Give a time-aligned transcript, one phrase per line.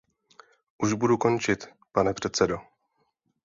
[0.77, 2.57] Už budu končit, pane předsedo.